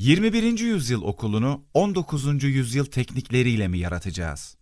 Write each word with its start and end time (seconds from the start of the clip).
21. 0.00 0.58
yüzyıl 0.58 1.02
okulunu 1.02 1.64
19. 1.74 2.44
yüzyıl 2.44 2.84
teknikleriyle 2.84 3.68
mi 3.68 3.78
yaratacağız? 3.78 4.56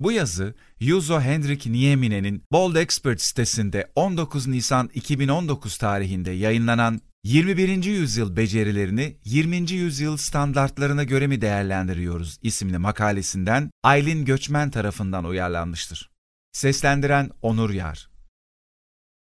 Bu 0.00 0.12
yazı 0.12 0.54
Yuzo 0.80 1.20
Hendrik 1.20 1.66
Niemine'nin 1.66 2.42
Bold 2.52 2.76
Expert 2.76 3.20
sitesinde 3.20 3.92
19 3.94 4.46
Nisan 4.46 4.90
2019 4.94 5.78
tarihinde 5.78 6.30
yayınlanan 6.30 7.00
21. 7.24 7.84
yüzyıl 7.84 8.36
becerilerini 8.36 9.16
20. 9.24 9.72
yüzyıl 9.72 10.16
standartlarına 10.16 11.04
göre 11.04 11.26
mi 11.26 11.40
değerlendiriyoruz 11.40 12.38
isimli 12.42 12.78
makalesinden 12.78 13.70
Aylin 13.82 14.24
Göçmen 14.24 14.70
tarafından 14.70 15.24
uyarlanmıştır. 15.24 16.10
Seslendiren 16.52 17.30
Onur 17.42 17.70
Yar 17.70 18.08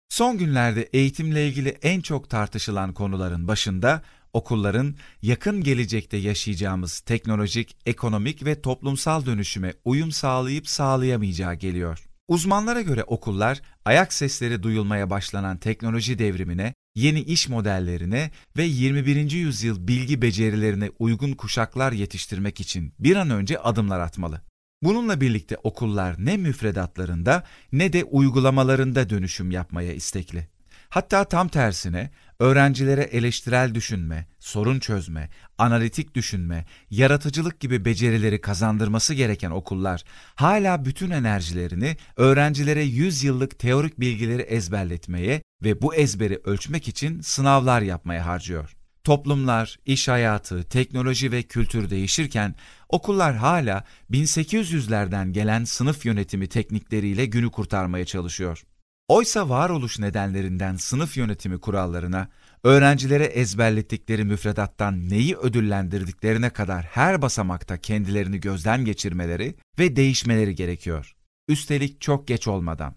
Son 0.09 0.39
günlerde 0.39 0.82
eğitimle 0.82 1.48
ilgili 1.48 1.68
en 1.68 2.00
çok 2.00 2.30
tartışılan 2.30 2.95
konuların 2.95 3.48
başında 3.48 4.02
okulların 4.33 4.96
yakın 5.23 5.62
gelecekte 5.62 6.17
yaşayacağımız 6.17 7.00
teknolojik, 7.00 7.77
ekonomik 7.86 8.45
ve 8.45 8.63
toplumsal 8.63 9.27
dönüşüme 9.27 9.75
uyum 9.85 10.13
sağlayıp 10.13 10.68
sağlayamayacağı 10.68 11.55
geliyor. 11.55 12.07
Uzmanlara 12.29 12.81
göre 12.81 13.05
okullar 13.05 13.63
ayak 13.85 14.13
sesleri 14.13 14.63
duyulmaya 14.63 15.11
başlanan 15.11 15.57
teknoloji 15.57 16.18
devrimine, 16.18 16.75
yeni 16.95 17.21
iş 17.21 17.49
modellerine 17.49 18.31
ve 18.57 18.64
21. 18.64 19.31
yüzyıl 19.31 19.89
bilgi 19.89 20.22
becerilerine 20.22 20.91
uygun 20.99 21.33
kuşaklar 21.33 21.93
yetiştirmek 21.93 22.61
için 22.61 22.94
bir 22.99 23.17
an 23.17 23.30
önce 23.30 23.58
adımlar 23.58 24.00
atmalı. 24.00 24.41
Bununla 24.83 25.21
birlikte 25.21 25.57
okullar 25.63 26.17
ne 26.19 26.36
müfredatlarında 26.36 27.44
ne 27.72 27.93
de 27.93 28.05
uygulamalarında 28.05 29.11
dönüşüm 29.11 29.50
yapmaya 29.50 29.93
istekli. 29.93 30.49
Hatta 30.89 31.25
tam 31.25 31.49
tersine 31.49 32.11
öğrencilere 32.42 33.03
eleştirel 33.03 33.75
düşünme, 33.75 34.27
sorun 34.39 34.78
çözme, 34.78 35.31
analitik 35.59 36.14
düşünme, 36.14 36.64
yaratıcılık 36.91 37.61
gibi 37.61 37.84
becerileri 37.84 38.41
kazandırması 38.41 39.14
gereken 39.14 39.50
okullar 39.50 40.05
hala 40.34 40.84
bütün 40.84 41.11
enerjilerini 41.11 41.97
öğrencilere 42.16 42.83
100 42.83 43.25
yıllık 43.25 43.58
teorik 43.58 44.00
bilgileri 44.00 44.42
ezberletmeye 44.42 45.42
ve 45.64 45.83
bu 45.83 45.94
ezberi 45.94 46.41
ölçmek 46.44 46.89
için 46.89 47.20
sınavlar 47.20 47.83
yapmaya 47.83 48.27
harcıyor. 48.27 48.77
Toplumlar, 49.05 49.78
iş 49.86 50.09
hayatı, 50.09 50.62
teknoloji 50.62 51.33
ve 51.33 51.42
kültür 51.42 51.91
değişirken 51.91 52.55
okullar 52.88 53.36
hala 53.36 53.84
1800'lerden 54.11 55.33
gelen 55.33 55.64
sınıf 55.64 56.06
yönetimi 56.06 56.47
teknikleriyle 56.48 57.27
günü 57.27 57.50
kurtarmaya 57.50 58.05
çalışıyor. 58.05 58.64
Oysa 59.12 59.48
varoluş 59.48 59.98
nedenlerinden 59.98 60.77
sınıf 60.77 61.16
yönetimi 61.16 61.61
kurallarına, 61.61 62.28
öğrencilere 62.64 63.24
ezberlettikleri 63.24 64.24
müfredattan 64.24 65.08
neyi 65.08 65.36
ödüllendirdiklerine 65.36 66.50
kadar 66.50 66.84
her 66.84 67.22
basamakta 67.22 67.77
kendilerini 67.77 68.41
gözden 68.41 68.84
geçirmeleri 68.84 69.54
ve 69.78 69.96
değişmeleri 69.96 70.54
gerekiyor. 70.54 71.16
Üstelik 71.48 72.00
çok 72.00 72.28
geç 72.28 72.48
olmadan. 72.48 72.94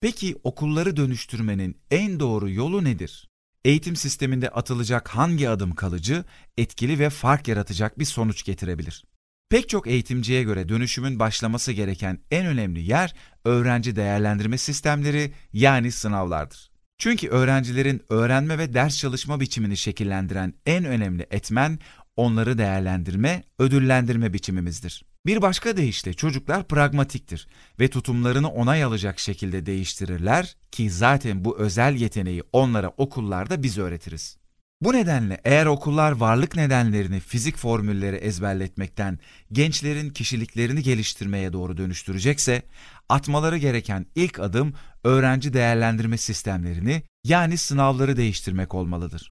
Peki 0.00 0.36
okulları 0.44 0.96
dönüştürmenin 0.96 1.80
en 1.90 2.20
doğru 2.20 2.50
yolu 2.50 2.84
nedir? 2.84 3.28
Eğitim 3.64 3.96
sisteminde 3.96 4.48
atılacak 4.48 5.08
hangi 5.08 5.48
adım 5.48 5.74
kalıcı, 5.74 6.24
etkili 6.58 6.98
ve 6.98 7.10
fark 7.10 7.48
yaratacak 7.48 7.98
bir 7.98 8.04
sonuç 8.04 8.44
getirebilir? 8.44 9.04
Pek 9.50 9.68
çok 9.68 9.86
eğitimciye 9.86 10.42
göre 10.42 10.68
dönüşümün 10.68 11.18
başlaması 11.18 11.72
gereken 11.72 12.18
en 12.30 12.46
önemli 12.46 12.80
yer 12.80 13.14
öğrenci 13.44 13.96
değerlendirme 13.96 14.58
sistemleri 14.58 15.32
yani 15.52 15.92
sınavlardır. 15.92 16.69
Çünkü 17.00 17.28
öğrencilerin 17.28 18.02
öğrenme 18.08 18.58
ve 18.58 18.74
ders 18.74 18.98
çalışma 18.98 19.40
biçimini 19.40 19.76
şekillendiren 19.76 20.54
en 20.66 20.84
önemli 20.84 21.26
etmen 21.30 21.78
onları 22.16 22.58
değerlendirme, 22.58 23.42
ödüllendirme 23.58 24.32
biçimimizdir. 24.32 25.04
Bir 25.26 25.42
başka 25.42 25.76
deyişle 25.76 26.14
çocuklar 26.14 26.68
pragmatiktir 26.68 27.48
ve 27.80 27.88
tutumlarını 27.88 28.48
onay 28.48 28.84
alacak 28.84 29.18
şekilde 29.18 29.66
değiştirirler 29.66 30.56
ki 30.70 30.90
zaten 30.90 31.44
bu 31.44 31.58
özel 31.58 31.94
yeteneği 31.94 32.42
onlara 32.52 32.88
okullarda 32.88 33.62
biz 33.62 33.78
öğretiriz. 33.78 34.39
Bu 34.82 34.92
nedenle 34.92 35.40
eğer 35.44 35.66
okullar 35.66 36.12
varlık 36.12 36.56
nedenlerini 36.56 37.20
fizik 37.20 37.56
formülleri 37.56 38.16
ezberletmekten 38.16 39.18
gençlerin 39.52 40.10
kişiliklerini 40.10 40.82
geliştirmeye 40.82 41.52
doğru 41.52 41.76
dönüştürecekse, 41.76 42.62
atmaları 43.08 43.58
gereken 43.58 44.06
ilk 44.14 44.40
adım 44.40 44.74
öğrenci 45.04 45.52
değerlendirme 45.52 46.18
sistemlerini 46.18 47.02
yani 47.24 47.56
sınavları 47.56 48.16
değiştirmek 48.16 48.74
olmalıdır. 48.74 49.30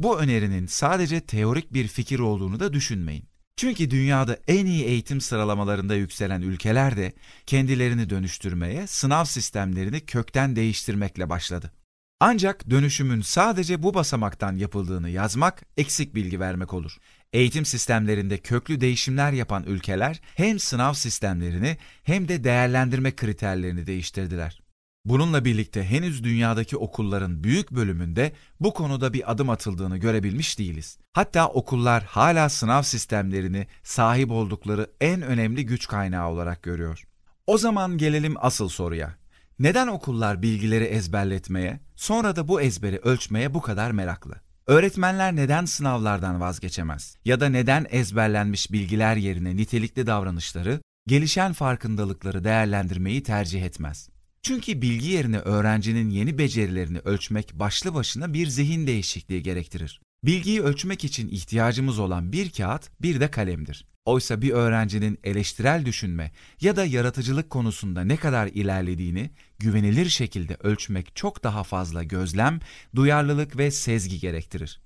Bu 0.00 0.18
önerinin 0.18 0.66
sadece 0.66 1.20
teorik 1.20 1.72
bir 1.72 1.88
fikir 1.88 2.18
olduğunu 2.18 2.60
da 2.60 2.72
düşünmeyin. 2.72 3.24
Çünkü 3.56 3.90
dünyada 3.90 4.38
en 4.48 4.66
iyi 4.66 4.84
eğitim 4.84 5.20
sıralamalarında 5.20 5.94
yükselen 5.94 6.42
ülkeler 6.42 6.96
de 6.96 7.12
kendilerini 7.46 8.10
dönüştürmeye, 8.10 8.86
sınav 8.86 9.24
sistemlerini 9.24 10.00
kökten 10.00 10.56
değiştirmekle 10.56 11.30
başladı. 11.30 11.72
Ancak 12.20 12.70
dönüşümün 12.70 13.20
sadece 13.20 13.82
bu 13.82 13.94
basamaktan 13.94 14.56
yapıldığını 14.56 15.10
yazmak 15.10 15.62
eksik 15.76 16.14
bilgi 16.14 16.40
vermek 16.40 16.74
olur. 16.74 16.96
Eğitim 17.32 17.64
sistemlerinde 17.64 18.38
köklü 18.38 18.80
değişimler 18.80 19.32
yapan 19.32 19.64
ülkeler 19.64 20.20
hem 20.34 20.58
sınav 20.58 20.92
sistemlerini 20.92 21.76
hem 22.02 22.28
de 22.28 22.44
değerlendirme 22.44 23.16
kriterlerini 23.16 23.86
değiştirdiler. 23.86 24.62
Bununla 25.04 25.44
birlikte 25.44 25.84
henüz 25.84 26.24
dünyadaki 26.24 26.76
okulların 26.76 27.44
büyük 27.44 27.70
bölümünde 27.70 28.32
bu 28.60 28.74
konuda 28.74 29.12
bir 29.12 29.30
adım 29.32 29.50
atıldığını 29.50 29.96
görebilmiş 29.98 30.58
değiliz. 30.58 30.98
Hatta 31.12 31.48
okullar 31.48 32.04
hala 32.04 32.48
sınav 32.48 32.82
sistemlerini 32.82 33.66
sahip 33.82 34.30
oldukları 34.30 34.90
en 35.00 35.22
önemli 35.22 35.66
güç 35.66 35.86
kaynağı 35.86 36.28
olarak 36.28 36.62
görüyor. 36.62 37.04
O 37.46 37.58
zaman 37.58 37.98
gelelim 37.98 38.34
asıl 38.38 38.68
soruya. 38.68 39.25
Neden 39.58 39.86
okullar 39.86 40.42
bilgileri 40.42 40.84
ezberletmeye, 40.84 41.80
sonra 41.94 42.36
da 42.36 42.48
bu 42.48 42.60
ezberi 42.60 42.98
ölçmeye 42.98 43.54
bu 43.54 43.60
kadar 43.60 43.90
meraklı? 43.90 44.34
Öğretmenler 44.66 45.36
neden 45.36 45.64
sınavlardan 45.64 46.40
vazgeçemez? 46.40 47.16
Ya 47.24 47.40
da 47.40 47.48
neden 47.48 47.86
ezberlenmiş 47.90 48.72
bilgiler 48.72 49.16
yerine 49.16 49.56
nitelikli 49.56 50.06
davranışları, 50.06 50.80
gelişen 51.06 51.52
farkındalıkları 51.52 52.44
değerlendirmeyi 52.44 53.22
tercih 53.22 53.62
etmez? 53.62 54.08
Çünkü 54.42 54.82
bilgi 54.82 55.08
yerine 55.08 55.38
öğrencinin 55.38 56.10
yeni 56.10 56.38
becerilerini 56.38 56.98
ölçmek 56.98 57.54
başlı 57.54 57.94
başına 57.94 58.34
bir 58.34 58.46
zihin 58.46 58.86
değişikliği 58.86 59.42
gerektirir. 59.42 60.00
Bilgiyi 60.24 60.62
ölçmek 60.62 61.04
için 61.04 61.28
ihtiyacımız 61.28 61.98
olan 61.98 62.32
bir 62.32 62.50
kağıt, 62.50 62.90
bir 63.02 63.20
de 63.20 63.30
kalemdir. 63.30 63.86
Oysa 64.06 64.42
bir 64.42 64.50
öğrencinin 64.50 65.18
eleştirel 65.24 65.84
düşünme 65.84 66.32
ya 66.60 66.76
da 66.76 66.84
yaratıcılık 66.84 67.50
konusunda 67.50 68.04
ne 68.04 68.16
kadar 68.16 68.46
ilerlediğini 68.46 69.30
güvenilir 69.58 70.08
şekilde 70.08 70.56
ölçmek 70.62 71.16
çok 71.16 71.44
daha 71.44 71.64
fazla 71.64 72.02
gözlem, 72.02 72.60
duyarlılık 72.94 73.58
ve 73.58 73.70
sezgi 73.70 74.20
gerektirir. 74.20 74.80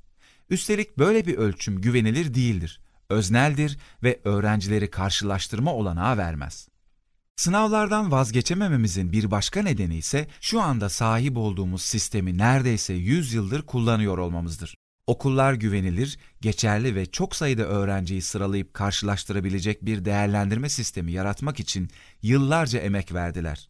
Üstelik 0.50 0.98
böyle 0.98 1.26
bir 1.26 1.36
ölçüm 1.36 1.80
güvenilir 1.80 2.34
değildir, 2.34 2.80
özneldir 3.08 3.78
ve 4.02 4.20
öğrencileri 4.24 4.90
karşılaştırma 4.90 5.74
olanağı 5.74 6.16
vermez. 6.16 6.68
Sınavlardan 7.36 8.10
vazgeçemememizin 8.10 9.12
bir 9.12 9.30
başka 9.30 9.62
nedeni 9.62 9.96
ise 9.96 10.28
şu 10.40 10.60
anda 10.60 10.88
sahip 10.88 11.36
olduğumuz 11.36 11.82
sistemi 11.82 12.38
neredeyse 12.38 12.94
100 12.94 13.32
yıldır 13.32 13.62
kullanıyor 13.62 14.18
olmamızdır. 14.18 14.74
Okullar 15.10 15.54
güvenilir, 15.54 16.18
geçerli 16.40 16.94
ve 16.94 17.06
çok 17.06 17.36
sayıda 17.36 17.62
öğrenciyi 17.62 18.22
sıralayıp 18.22 18.74
karşılaştırabilecek 18.74 19.84
bir 19.84 20.04
değerlendirme 20.04 20.68
sistemi 20.68 21.12
yaratmak 21.12 21.60
için 21.60 21.90
yıllarca 22.22 22.78
emek 22.78 23.14
verdiler. 23.14 23.68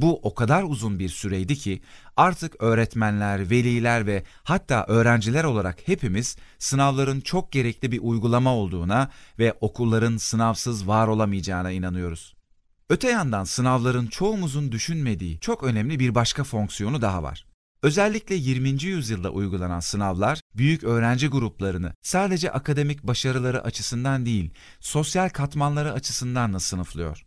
Bu 0.00 0.20
o 0.22 0.34
kadar 0.34 0.62
uzun 0.62 0.98
bir 0.98 1.08
süreydi 1.08 1.56
ki 1.56 1.82
artık 2.16 2.62
öğretmenler, 2.62 3.50
veliler 3.50 4.06
ve 4.06 4.24
hatta 4.42 4.84
öğrenciler 4.88 5.44
olarak 5.44 5.88
hepimiz 5.88 6.36
sınavların 6.58 7.20
çok 7.20 7.52
gerekli 7.52 7.92
bir 7.92 8.00
uygulama 8.02 8.54
olduğuna 8.54 9.10
ve 9.38 9.54
okulların 9.60 10.16
sınavsız 10.16 10.88
var 10.88 11.08
olamayacağına 11.08 11.70
inanıyoruz. 11.70 12.34
Öte 12.88 13.08
yandan 13.08 13.44
sınavların 13.44 14.06
çoğumuzun 14.06 14.72
düşünmediği 14.72 15.40
çok 15.40 15.62
önemli 15.62 16.00
bir 16.00 16.14
başka 16.14 16.44
fonksiyonu 16.44 17.02
daha 17.02 17.22
var. 17.22 17.51
Özellikle 17.82 18.34
20. 18.34 18.82
yüzyılda 18.82 19.30
uygulanan 19.30 19.80
sınavlar 19.80 20.40
büyük 20.54 20.84
öğrenci 20.84 21.28
gruplarını 21.28 21.94
sadece 22.02 22.52
akademik 22.52 23.02
başarıları 23.02 23.64
açısından 23.64 24.26
değil, 24.26 24.50
sosyal 24.80 25.28
katmanları 25.28 25.92
açısından 25.92 26.54
da 26.54 26.60
sınıflıyor. 26.60 27.24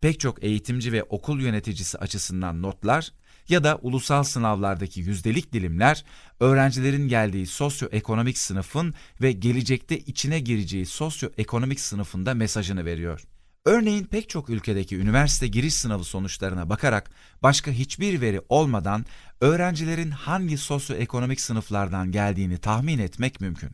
Pek 0.00 0.20
çok 0.20 0.44
eğitimci 0.44 0.92
ve 0.92 1.02
okul 1.02 1.40
yöneticisi 1.40 1.98
açısından 1.98 2.62
notlar 2.62 3.12
ya 3.48 3.64
da 3.64 3.78
ulusal 3.82 4.22
sınavlardaki 4.22 5.00
yüzdelik 5.00 5.52
dilimler 5.52 6.04
öğrencilerin 6.40 7.08
geldiği 7.08 7.46
sosyoekonomik 7.46 8.38
sınıfın 8.38 8.94
ve 9.22 9.32
gelecekte 9.32 9.98
içine 9.98 10.40
gireceği 10.40 10.86
sosyoekonomik 10.86 11.80
sınıfında 11.80 12.34
mesajını 12.34 12.84
veriyor. 12.84 13.26
Örneğin 13.66 14.04
pek 14.04 14.28
çok 14.28 14.50
ülkedeki 14.50 14.96
üniversite 14.96 15.46
giriş 15.46 15.74
sınavı 15.74 16.04
sonuçlarına 16.04 16.68
bakarak 16.68 17.10
başka 17.42 17.70
hiçbir 17.70 18.20
veri 18.20 18.40
olmadan 18.48 19.06
öğrencilerin 19.40 20.10
hangi 20.10 20.58
sosyoekonomik 20.58 21.40
sınıflardan 21.40 22.12
geldiğini 22.12 22.58
tahmin 22.58 22.98
etmek 22.98 23.40
mümkün. 23.40 23.70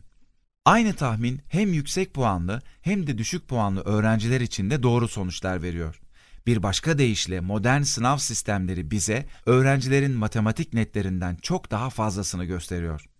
Aynı 0.65 0.93
tahmin 0.93 1.41
hem 1.49 1.73
yüksek 1.73 2.13
puanlı 2.13 2.61
hem 2.81 3.07
de 3.07 3.17
düşük 3.17 3.47
puanlı 3.47 3.81
öğrenciler 3.81 4.41
için 4.41 4.69
de 4.69 4.83
doğru 4.83 5.07
sonuçlar 5.07 5.61
veriyor. 5.61 5.99
Bir 6.47 6.63
başka 6.63 6.97
deyişle 6.97 7.39
modern 7.39 7.81
sınav 7.81 8.17
sistemleri 8.17 8.91
bize 8.91 9.25
öğrencilerin 9.45 10.11
matematik 10.11 10.73
netlerinden 10.73 11.35
çok 11.35 11.71
daha 11.71 11.89
fazlasını 11.89 12.45
gösteriyor. 12.45 13.12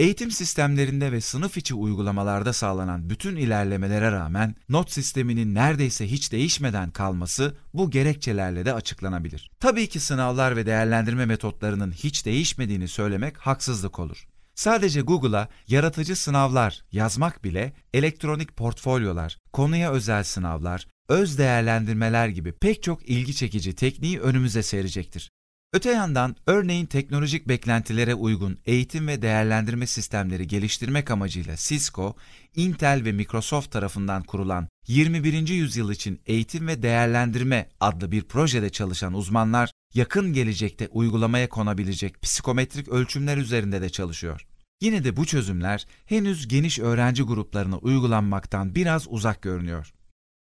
Eğitim 0.00 0.30
sistemlerinde 0.30 1.12
ve 1.12 1.20
sınıf 1.20 1.56
içi 1.56 1.74
uygulamalarda 1.74 2.52
sağlanan 2.52 3.10
bütün 3.10 3.36
ilerlemelere 3.36 4.12
rağmen 4.12 4.54
not 4.68 4.90
sisteminin 4.92 5.54
neredeyse 5.54 6.10
hiç 6.10 6.32
değişmeden 6.32 6.90
kalması 6.90 7.56
bu 7.74 7.90
gerekçelerle 7.90 8.64
de 8.64 8.72
açıklanabilir. 8.74 9.50
Tabii 9.60 9.88
ki 9.88 10.00
sınavlar 10.00 10.56
ve 10.56 10.66
değerlendirme 10.66 11.26
metotlarının 11.26 11.92
hiç 11.92 12.26
değişmediğini 12.26 12.88
söylemek 12.88 13.38
haksızlık 13.38 13.98
olur. 13.98 14.28
Sadece 14.54 15.00
Google'a 15.00 15.48
yaratıcı 15.68 16.16
sınavlar 16.16 16.82
yazmak 16.92 17.44
bile 17.44 17.72
elektronik 17.94 18.56
portfolyolar, 18.56 19.38
konuya 19.52 19.92
özel 19.92 20.24
sınavlar, 20.24 20.86
öz 21.08 21.38
değerlendirmeler 21.38 22.28
gibi 22.28 22.52
pek 22.52 22.82
çok 22.82 23.08
ilgi 23.08 23.34
çekici 23.34 23.74
tekniği 23.74 24.20
önümüze 24.20 24.62
serecektir. 24.62 25.30
Öte 25.72 25.90
yandan 25.90 26.36
örneğin 26.46 26.86
teknolojik 26.86 27.48
beklentilere 27.48 28.14
uygun 28.14 28.58
eğitim 28.66 29.08
ve 29.08 29.22
değerlendirme 29.22 29.86
sistemleri 29.86 30.46
geliştirmek 30.46 31.10
amacıyla 31.10 31.56
Cisco, 31.56 32.16
Intel 32.56 33.04
ve 33.04 33.12
Microsoft 33.12 33.70
tarafından 33.70 34.22
kurulan 34.22 34.68
21. 34.86 35.48
yüzyıl 35.48 35.90
için 35.90 36.20
eğitim 36.26 36.66
ve 36.66 36.82
değerlendirme 36.82 37.68
adlı 37.80 38.12
bir 38.12 38.22
projede 38.22 38.70
çalışan 38.70 39.14
uzmanlar 39.14 39.70
yakın 39.94 40.32
gelecekte 40.32 40.88
uygulamaya 40.88 41.48
konabilecek 41.48 42.22
psikometrik 42.22 42.88
ölçümler 42.88 43.36
üzerinde 43.36 43.82
de 43.82 43.90
çalışıyor. 43.90 44.46
Yine 44.80 45.04
de 45.04 45.16
bu 45.16 45.26
çözümler 45.26 45.86
henüz 46.06 46.48
geniş 46.48 46.78
öğrenci 46.78 47.22
gruplarına 47.22 47.78
uygulanmaktan 47.78 48.74
biraz 48.74 49.06
uzak 49.08 49.42
görünüyor. 49.42 49.92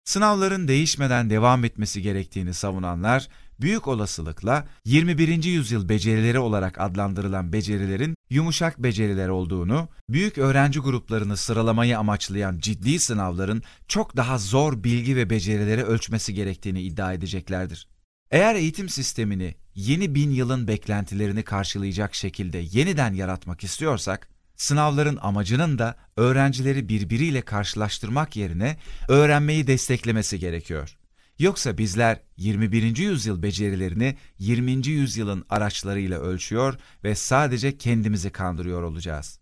Sınavların 0.04 0.68
değişmeden 0.68 1.30
devam 1.30 1.64
etmesi 1.64 2.02
gerektiğini 2.02 2.54
savunanlar, 2.54 3.28
büyük 3.60 3.88
olasılıkla 3.88 4.68
21. 4.84 5.44
yüzyıl 5.44 5.88
becerileri 5.88 6.38
olarak 6.38 6.80
adlandırılan 6.80 7.52
becerilerin 7.52 8.14
yumuşak 8.30 8.78
beceriler 8.78 9.28
olduğunu, 9.28 9.88
büyük 10.08 10.38
öğrenci 10.38 10.80
gruplarını 10.80 11.36
sıralamayı 11.36 11.98
amaçlayan 11.98 12.58
ciddi 12.58 12.98
sınavların 12.98 13.62
çok 13.88 14.16
daha 14.16 14.38
zor 14.38 14.84
bilgi 14.84 15.16
ve 15.16 15.30
becerileri 15.30 15.84
ölçmesi 15.84 16.34
gerektiğini 16.34 16.82
iddia 16.82 17.12
edeceklerdir. 17.12 17.88
Eğer 18.30 18.54
eğitim 18.54 18.88
sistemini 18.88 19.54
yeni 19.74 20.14
bin 20.14 20.30
yılın 20.30 20.68
beklentilerini 20.68 21.42
karşılayacak 21.42 22.14
şekilde 22.14 22.58
yeniden 22.58 23.14
yaratmak 23.14 23.64
istiyorsak, 23.64 24.28
Sınavların 24.58 25.18
amacının 25.22 25.78
da 25.78 25.96
öğrencileri 26.16 26.88
birbiriyle 26.88 27.42
karşılaştırmak 27.42 28.36
yerine 28.36 28.76
öğrenmeyi 29.08 29.66
desteklemesi 29.66 30.38
gerekiyor. 30.38 30.96
Yoksa 31.38 31.78
bizler 31.78 32.20
21. 32.36 32.96
yüzyıl 32.96 33.42
becerilerini 33.42 34.16
20. 34.38 34.86
yüzyılın 34.86 35.44
araçlarıyla 35.48 36.20
ölçüyor 36.20 36.78
ve 37.04 37.14
sadece 37.14 37.78
kendimizi 37.78 38.30
kandırıyor 38.30 38.82
olacağız. 38.82 39.38